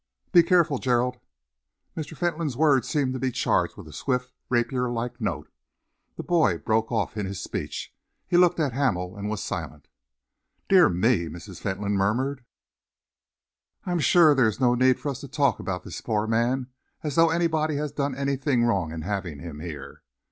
"Be 0.31 0.41
careful, 0.41 0.79
Gerald." 0.79 1.19
Mr. 1.95 2.17
Fentolin's 2.17 2.57
words 2.57 2.89
seemed 2.89 3.13
to 3.13 3.19
be 3.19 3.29
charged 3.31 3.77
with 3.77 3.87
a 3.87 3.93
swift, 3.93 4.33
rapier 4.49 4.89
like 4.89 5.21
note. 5.21 5.47
The 6.15 6.23
boy 6.23 6.57
broke 6.57 6.91
off 6.91 7.17
in 7.17 7.27
his 7.27 7.39
speech. 7.39 7.93
He 8.27 8.35
looked 8.35 8.59
at 8.59 8.73
Hamel 8.73 9.15
and 9.15 9.29
was 9.29 9.43
silent. 9.43 9.87
"Dear 10.67 10.89
me," 10.89 11.27
Mrs. 11.27 11.59
Fentolin 11.59 11.93
murmured, 11.93 12.43
"I 13.85 13.91
am 13.91 13.99
sure 13.99 14.33
there 14.33 14.47
is 14.47 14.59
no 14.59 14.73
need 14.73 14.99
for 14.99 15.09
us 15.09 15.19
to 15.21 15.27
talk 15.27 15.59
about 15.59 15.83
this 15.83 16.01
poor 16.01 16.25
man 16.25 16.71
as 17.03 17.13
though 17.13 17.29
anybody 17.29 17.75
had 17.75 17.93
done 17.93 18.15
anything 18.15 18.63
wrong 18.63 18.91
in 18.91 19.03
having 19.03 19.37
him 19.37 19.59
here. 19.59 20.01